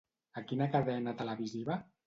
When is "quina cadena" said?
0.51-1.15